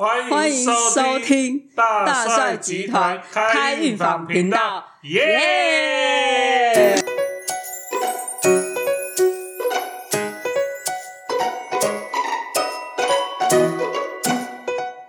[0.00, 6.94] 欢欢迎收听大大帅帅集集团开开运运访访频频道道，耶！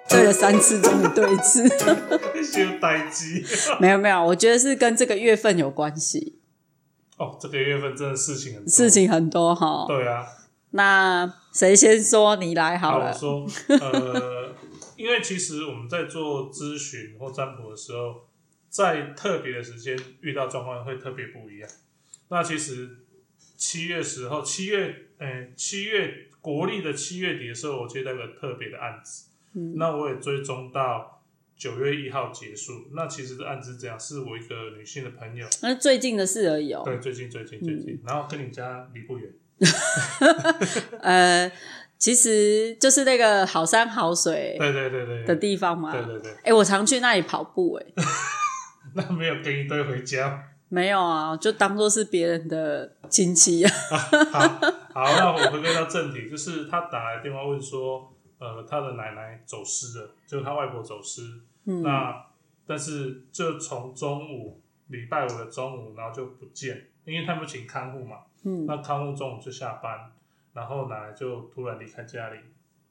[0.09, 1.69] 对了三次，终于对一次。
[2.43, 3.45] 修呆机
[3.79, 6.37] 没有没有，我觉得是跟这个月份有关系，
[7.15, 9.85] 哦，这个月份真的事情很多事情很多哈。
[9.87, 10.25] 对啊，
[10.71, 12.35] 那谁先说？
[12.35, 13.07] 你来好了。
[13.07, 14.53] 我说，呃，
[15.01, 18.27] 因为其实我们在做咨询或占卜的时候，
[18.69, 21.69] 在特别的时间遇到状况会特别不一样。
[22.29, 22.97] 那其实
[23.57, 31.23] 七月时候，七月，呃，七月国历的七月底的时候，我接到一个特别的案子，嗯那我也追踪到
[31.57, 32.87] 九月一号结束。
[32.93, 36.83] 那其实这案子是这样，是我一个女性的朋友，那是最近的事而已哦。
[36.85, 39.31] 对，最近最近最近，嗯然后跟你家离不远，
[41.01, 41.51] 呃，
[42.01, 45.91] 其实就是那个好山好水对对对对的地方嘛。
[45.91, 47.85] 对对对，哎，我常去那里跑步，哎，
[48.95, 50.43] 那没有跟一堆回家。
[50.67, 53.71] 没有啊，就当做是别人的亲戚啊。
[54.31, 54.39] 好，
[54.95, 61.21] 好，那我回归到正题，就是他打来电话问说，呃，他的奶奶走失了，就是他外婆走失。
[61.65, 62.25] 嗯，那
[62.65, 70.11] 但是就从中午礼拜五的中午，然后就不见，因为他们请看护嘛，嗯，那看护中午就下班，
[70.53, 72.39] 然后奶奶就突然离开家里。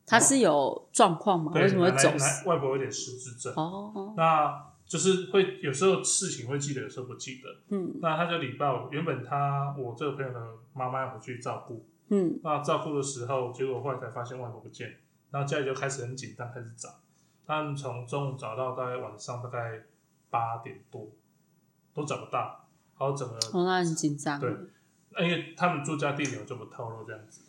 [0.06, 1.52] 他是有状况吗？
[1.52, 2.10] 对，为什么会走
[2.46, 7.48] 外婆有点失智症，哦，那就是会有时候事情会记得，有时候不记得。
[7.68, 10.40] 嗯那他就礼拜五，原本他我这个朋友的
[10.72, 14.96] 妈妈要回去照顾，嗯那照顾的时候，结果后来才发现外婆不见，
[15.30, 16.88] 然后家里就开始很紧张，开始找。
[17.46, 19.84] 他们从中午找到大概晚上大概
[20.28, 21.08] 八点多，
[21.94, 22.66] 都找不到，
[22.98, 24.40] 然后整个，哦，那很紧张。
[24.40, 24.50] 对
[25.18, 27.42] 因为他们住家地点我就不透露这样子。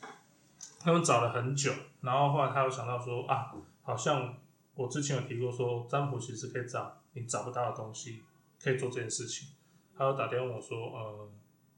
[0.79, 4.35] 他们找了很久，然后后来他又想到说啊，好像
[4.73, 8.23] 我之前有提过说占卜其实可以找你找不到的东西，
[8.59, 9.49] 可以做这件事情。
[9.95, 11.29] 他又打电话我说，呃，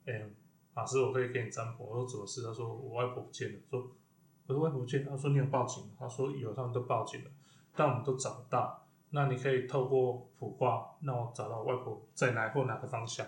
[0.06, 0.30] 哎、
[0.76, 1.84] 老师，我可以给你占卜。
[1.84, 2.42] 我说怎么事？
[2.44, 3.60] 他说我外婆不见了。
[3.70, 3.92] 说
[4.48, 5.04] 我说外婆不见。
[5.04, 5.84] 他说你有报警？
[6.00, 7.32] 他说有，他们都报警了，
[7.76, 8.86] 但我们都找不到。
[9.10, 13.28] 那你可以透过卜卦，让我找到外婆在哪或哪个方向。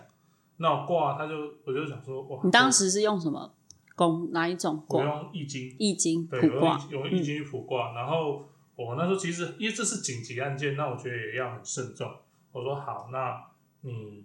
[0.58, 1.34] 那我卦，他就
[1.64, 3.52] 我就想说，哇，你当时是用什么
[3.94, 5.02] 宫哪一种我？
[5.02, 7.10] 用易经，易经对，卜卦我用易。
[7.10, 7.92] 用易经去卜卦。
[7.92, 12.10] 然后我那时候其实因为这是紧急案件，那我觉得也要很慎重。
[12.52, 13.44] 我说好，那
[13.82, 14.24] 你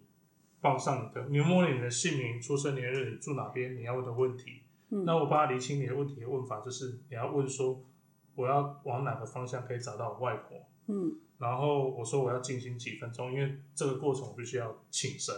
[0.62, 4.62] 报上你的，你摸你的姓名、出生年月日，你住哪边，你要问的问题。
[4.90, 7.82] 嗯那我帮他理清你的问题的问法，就是你要问说
[8.36, 10.58] 我要往哪个方向可以找到我外婆。
[10.88, 15.34] 嗯然后我说我要进行几分钟，因为这个过程我必须要请神。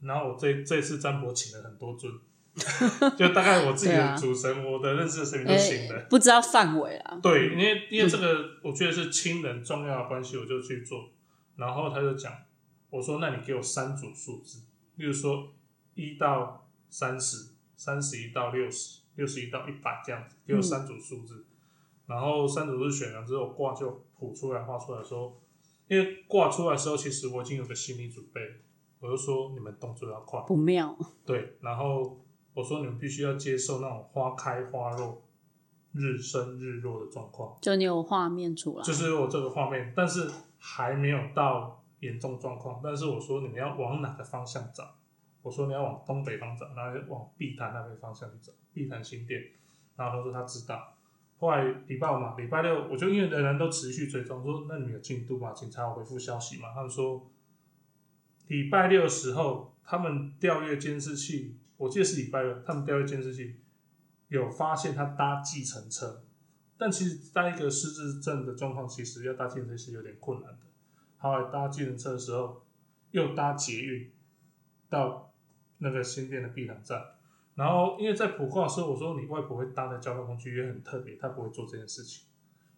[0.00, 2.12] 然后我这这次占卜请了很多尊，
[3.16, 5.98] 就大概我自己的主神，我的认识的神明都请了。
[5.98, 7.18] 哎不知道范围啊。
[7.22, 11.10] 对，因为因为这个我觉得是亲人重要的关系，我就去做。
[11.56, 12.32] 然后他就讲，
[12.90, 14.60] 我说那你给我三组数字，
[14.96, 15.52] 例如说
[15.94, 21.46] 一到三十，三十一到六十，六十一到一百这样子，给我三组数字。
[22.06, 25.40] 然后三组数字选完之后，卦就谱出来画出来说，
[25.88, 28.54] 因为卦出来的时候，其实我已经有个心理准备了，
[29.06, 30.96] 我就说你们动作要快，不妙。
[31.24, 32.18] 对，然后
[32.54, 35.22] 我说你们必须要接受那种花开花落、
[35.92, 37.56] 日升日落的状况。
[37.62, 40.28] 就你有画面出来，就是我这个画面，但是
[40.58, 42.80] 还没有到严重状况。
[42.82, 44.96] 但是我说你们要往哪个方向找？
[45.42, 49.40] 我说你要往东北方找，然后往碧潭那边方向去找，碧潭新店。
[49.94, 50.92] 然后他说他知道。
[51.38, 55.52] 后来礼拜五嘛，礼拜六我就因为人人都持续追踪，说那你们有进度吗？
[55.52, 56.72] 警察有回复消息嘛？
[56.74, 57.26] 他们说
[58.48, 63.56] 礼拜六的时候他们调阅监视器，我记得是礼拜六，他们调阅监视器
[64.28, 66.22] 有发现他搭计程车，
[66.76, 70.58] 但其实搭一个失智症的状况，其实要搭计程车是有点困难的。
[71.18, 72.64] 后来搭计程车的时候，
[73.10, 74.10] 又搭捷运
[74.88, 75.32] 到
[75.78, 77.02] 那个新店的碧潭站，
[77.54, 82.26] 然后因为在卜卦的时候，我说你外婆会搭的交通工具也很特别，她不会做这件事情，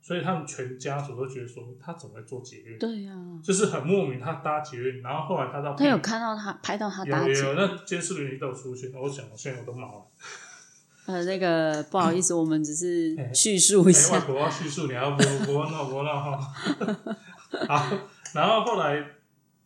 [0.08, 3.12] 所以他们全家族都觉得说他怎么会做捷运，对呀、
[3.44, 10.06] 就是很莫名，他搭捷运，然后后来他到他有看到他拍到他搭捷有有有，那监视人都有出现，我想我现在我都毛了。
[11.04, 14.20] 呃，那个不好意思，我们只是 哎叙述一哎、外下。
[14.20, 16.54] 婆要叙述，你还要不不闹不闹哈。
[17.68, 17.98] 好，
[18.32, 19.04] 然后后来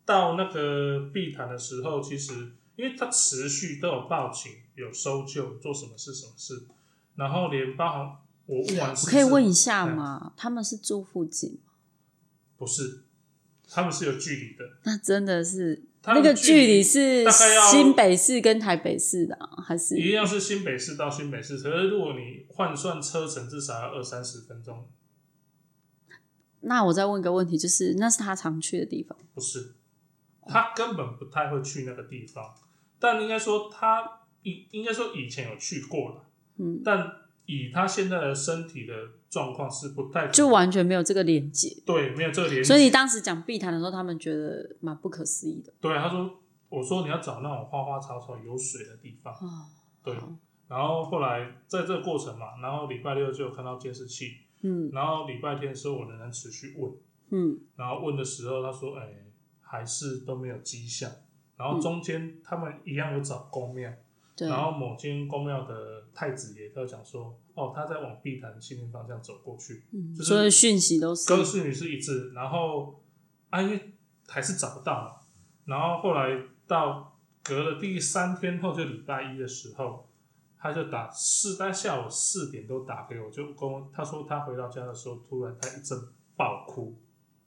[0.05, 2.33] 到那个碧潭的时候，其实
[2.75, 6.67] 因为他持续都有报警、有搜救、做什么事什么事，
[7.15, 8.17] 然后连包含
[8.53, 10.35] 我问完事，我可以问一下吗？
[10.37, 11.73] 他们是住附近吗？
[12.59, 13.05] 不是，
[13.67, 17.25] 他们是有距离的，那真的是那个距离离是
[17.71, 19.97] 新北市跟台北市的、啊，还是？
[19.97, 24.87] 一定要是新北市到新北市，可是如果你换算车程，至少要二三十分钟。
[26.61, 29.75] 那我再问一个问题，就是那是他常去的地方，不是，
[30.47, 32.55] 他根本不太会去那个地方，
[33.01, 36.25] 但应该说他应应该说以前有去过了，
[36.59, 38.95] 嗯，但以他现在的身体的
[39.29, 41.77] 状况是不太就完全没有这个连接。
[41.85, 45.73] 对没有这个连接，所以你当时讲碧潭的时候，他们觉得蛮不可思议的。
[45.81, 49.67] 对他说，我说你要找那种花花草草有水的地方，哦，
[50.03, 50.15] 对，
[50.69, 56.93] 然后后来在这个过程嘛，然后礼拜六就有看到监视器，嗯然后礼拜天的时候我仍然持续问，
[57.31, 59.09] 嗯然后问的时候他说，哎，
[59.61, 61.11] 还是都没有迹象，
[61.57, 63.91] 然后中间他们一样有找公庙。
[64.43, 73.01] 对，然后某间公庙的太子爷他就讲说，哦，他在往碧潭西面方向走过去，嗯，就是所有讯息都是跟侍女是一致，然后
[73.51, 73.93] 啊，因为
[74.27, 75.17] 还是找不到嘛，
[75.65, 80.09] 然后后来到隔了第三天后，就礼拜一的时候，
[80.59, 85.99] 他就打四，他下午四点都打给我，就跟我他说他回到家的时候，突然他一阵
[86.37, 86.97] 爆哭，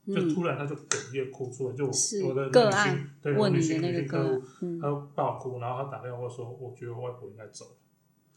[0.07, 1.85] 就嗯突然他就哽咽哭出来，就
[2.27, 4.41] 我的女个案性对我女性那女性客户
[4.81, 7.71] 他，就爆哭，然后他打电话说，我觉得我外婆应该走了。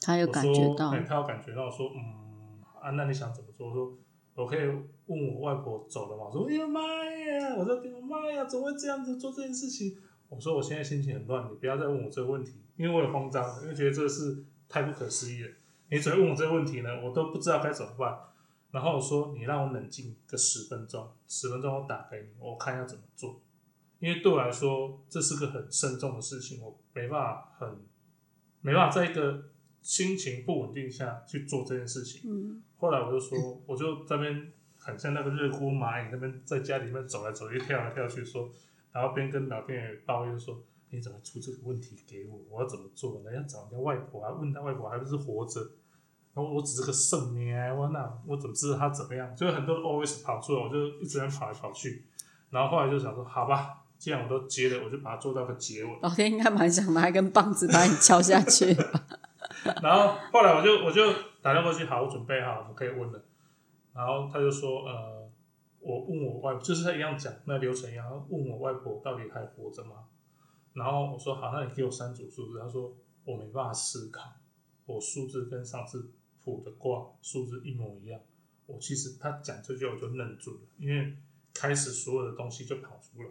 [0.00, 3.68] 他有我感觉到他有感觉到说，嗯，啊，那你想怎么做？
[3.68, 3.98] 我说
[4.34, 4.60] 我可以
[5.06, 6.24] 问我外婆走了吗？
[6.26, 7.54] 我说，哎呀妈呀！
[7.58, 9.96] 我说，我妈呀，怎么会这样子做这件事情？
[10.28, 15.48] 我说我现在心情很乱，你不要再问我这个问题，因为我也慌张了，因为觉得这是太不可思议了。
[15.90, 18.16] 你只要问我这个问题呢，我都不知道该怎么办。
[18.70, 23.40] 然后我说，你让我冷静个十分钟，十分钟我打给你，我看要怎么做。
[23.98, 27.78] 因为对我来说，这是个很慎重的事情，我没办法很
[28.60, 29.50] 没办法在一个
[29.80, 32.22] 心情不稳定下去做这件事情。
[32.24, 38.48] 嗯后来我就说，我就在那边很像那个热锅蚂蚁，那边在家里面走来走去、跳来跳去说，
[38.92, 42.38] 然后边跟老天爷抱怨说：“你怎么出这个问题给我？
[42.48, 45.60] 我要怎么做人家找人家外婆，还问他外婆还不是活着？
[46.34, 49.34] 然后我只是个圣命，我那我怎么知道他怎么样？
[49.34, 52.04] 就是很多 always 跑出来，我就一直在跑来跑去。
[52.50, 55.98] 然后后来就想说，好吧，既然我都接了，我就把它做到个结尾。
[56.00, 58.76] 老天应该蛮想拿一根棒子把你敲下去。
[59.82, 63.25] 然后后来我就我就打电话过去，好，我准备好，我可以问了。
[63.92, 65.28] 然后他就说，呃，
[65.80, 70.04] 我问我外婆，就是他一样讲那流程一样，问我外婆到底还活着吗？
[70.75, 72.60] 然后我说好，那你给我三组数字。
[72.60, 72.94] 他说
[73.25, 74.30] 我没办法思考，
[74.86, 76.10] 我数字跟上次
[76.48, 78.18] 卜的卦数字一模一样。
[78.64, 81.16] 我其实他讲这句我就愣住了，因为
[81.52, 83.30] 开始所有的东西就跑出来，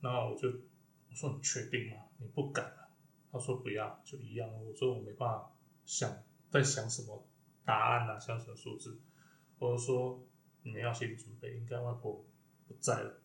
[0.00, 1.96] 然后我就我说你确定吗？
[2.18, 2.88] 你不敢啊？
[3.32, 4.48] 他说不要，就一样。
[4.64, 5.52] 我说我没办法
[5.84, 6.10] 想
[6.50, 7.26] 在想什么
[7.64, 8.98] 答案啊，想什么数字。
[9.58, 10.26] 我就说
[10.62, 12.24] 你们要心理准备，应该外婆
[12.66, 13.20] 不在了。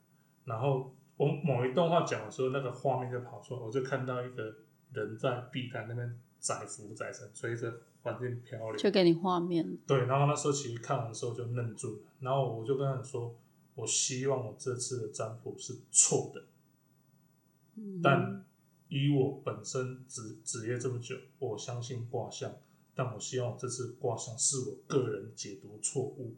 [0.45, 4.55] 然后我某一段话讲的时候，那个画面就跑出来，我就看到一个
[4.93, 8.75] 人在碧潭那边载浮载沉，随着环境漂流。
[8.77, 13.33] 就给你画面，对，然后那时候其实看完的时候就愣住了，然后我就跟他说，
[13.75, 16.43] 我希望我这次的占卜是错的，
[17.75, 18.43] 嗯但
[18.89, 22.51] 以我本身职职业这么久，我相信卦象，
[22.93, 26.35] 但我希望我这次卦象是我个人解读错误，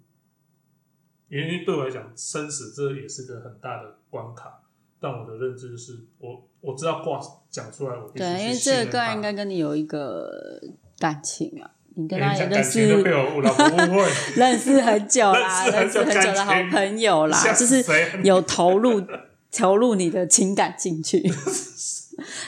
[1.29, 4.62] 因为对我来讲，生死这也是个很大的关卡。
[5.03, 7.19] 但我的认知是，我我知道卦
[7.49, 10.61] 讲出来，我对，因为这个个案应该跟你有一个
[10.97, 14.09] 感情啊，你跟哎他也认识我老婆误会，
[14.39, 17.83] 认识很久啦， 认识很久的好朋友啦，就是
[18.23, 19.03] 有投入
[19.51, 21.21] 投入你的情感进去。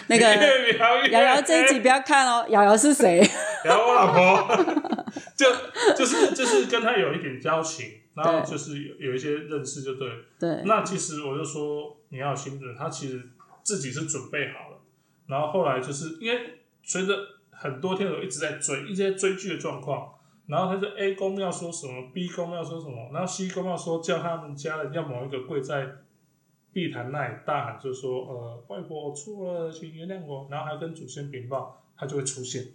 [0.07, 0.25] 那个
[1.11, 3.19] 瑶瑶这一集不要看哦，瑶瑶是谁？
[3.65, 4.63] 瑶瑶我老婆
[5.35, 5.45] 就
[5.97, 10.13] 就是就是跟他有一点交情，然后就是有有一些认识，就对了。
[10.39, 13.29] 对，那其实我就说你要有心准，他其实
[13.61, 14.77] 自己是准备好了，
[15.27, 17.13] 然后后来就是因为随着
[17.51, 20.13] 很多天我一直在追，一直在追剧的状况，
[20.47, 25.89] 然后他就 A 公庙说什么，B 公庙说什么，然后 C 公庙说叫他们家人要某一个跪在
[26.71, 32.67] 碧潭那里大喊，就是说呃外婆我错了，请原谅我，然后还跟祖先禀报，他就会出现。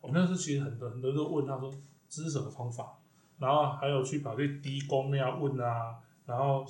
[0.00, 1.70] 我那时候其实很多很多都问他说
[2.08, 2.98] 这是什么方法，
[3.38, 6.64] 然后还有去跑去 D 公庙问啊，然后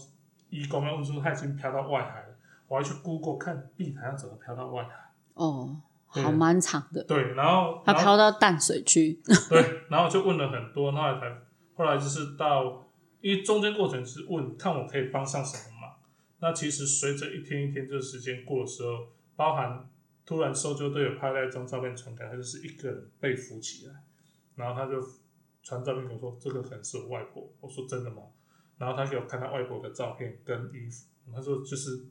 [0.50, 2.36] 一公庙问说他已经飘到外海了，
[2.68, 5.10] 我还去 Google 看碧潭要怎么飘到外海。
[5.34, 5.76] 哦，
[6.06, 9.20] 好蛮长的，对，然后他然后飘到淡水区。
[9.48, 11.38] 对，然后就问了很多，后来才
[11.74, 12.84] 后来就是到，
[13.20, 15.94] 因为中间过程是问看我可以帮上什么忙。
[16.40, 19.88] 那其实随着一天一天这个时间过的时候，包含
[20.26, 23.94] 突然搜救队有拍了一张照片传给他，就是一个人被扶起来，
[24.56, 25.00] 然后他就
[25.62, 28.22] 传照片给我说这个可能是我外婆，我说真的吗？
[28.80, 32.06] 然后他给我看他外婆的照片跟衣服，他说就是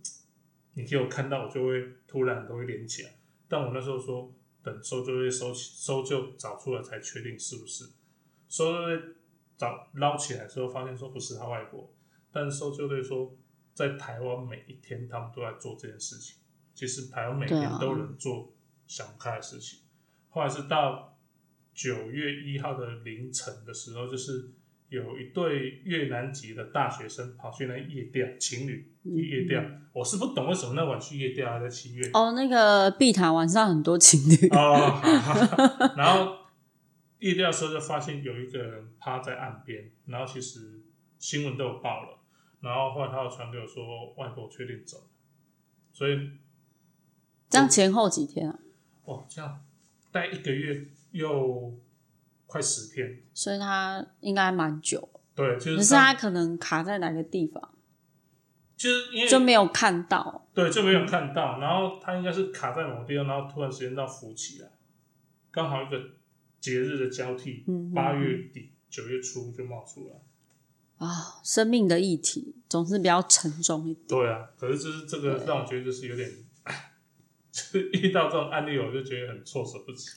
[0.76, 3.16] 你给我看到，我就会突然都会连起来。
[3.48, 7.90] 但我那时候说，等搜救队搜起搜救找出来才确定是不是。
[8.48, 9.16] 搜救队
[9.58, 11.92] 找捞起来之后，发现说不是他外婆，
[12.32, 13.36] 但是搜救队说，
[13.74, 16.38] 在台湾每一天他们都在做这件事情。
[16.76, 18.54] 其实台湾每天都能做
[18.86, 19.80] 想不开的事情。
[20.30, 21.18] 后来是到
[21.74, 24.52] 九月一号的凌晨的时候，就是
[24.90, 29.64] 有一对越南籍的大学生跑去那夜钓，情侣去夜钓。
[29.94, 32.10] 我是不懂为什么那晚去夜钓还在七月。
[32.14, 36.38] 哦，那个碧潭晚上很多情侣，哦，好然后
[37.20, 40.82] 夜钓的时候就发现有一个人趴在岸边，然后其实
[41.18, 42.20] 新闻都有报了，
[42.62, 45.04] 然后后来他又传给我说外婆确定走了，
[45.92, 46.32] 所以
[47.50, 48.60] 这样前后几天啊？
[49.04, 49.64] 哦，这样
[50.12, 51.78] 待一个月又
[52.50, 57.76] 快十天，所以他应该蛮久，对，就是可是他可能卡在哪个地方
[58.76, 60.48] 就是因为就没有看到。
[60.56, 64.72] 对就没有看到，然后他应该是卡在某个地方，然后突然时间到浮起来，
[65.52, 66.02] 刚好一个
[66.60, 71.06] 节日的交替嗯，八月底九月初就冒出来。
[71.06, 74.08] 啊，生命的议题总是比较沉重一点。
[74.08, 76.30] 对啊，可是就是这个对让我觉得就是有点，
[77.52, 80.10] 就是遇到这种案例，我就觉得很措手不及。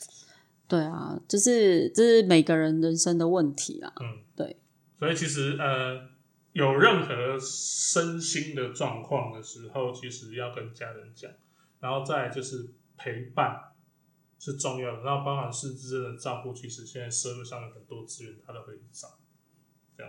[0.69, 3.93] 对啊，就是这是每个人人生的问题啊。
[4.01, 4.57] 嗯，对。
[4.99, 6.09] 所以其实呃，
[6.53, 11.31] 有任何身心的状况的时候，其实要跟家人讲，
[11.81, 13.73] 然后再就是陪伴
[14.39, 19.09] 是重要的，然后包含失智症的照顾，其实现在社会上有很多资源，它都会找。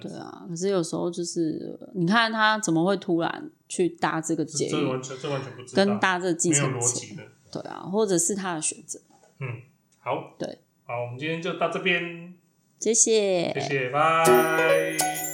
[0.01, 7.23] 对啊，可是有时候就是你看他怎么会突然去搭这个这捷运，这完全这完全不知道，跟搭这个计没有程车，逻辑的。
[7.51, 8.99] 对啊，或者是他的选择。
[9.39, 9.61] 嗯，
[10.03, 12.33] 好，对，好，我们今天就到这边，
[12.77, 13.53] 谢谢。
[13.53, 15.32] 谢谢，拜。